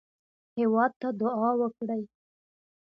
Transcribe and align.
هېواد 0.57 0.91
ته 1.01 1.07
دعا 1.21 1.49
وکړئ 1.61 2.03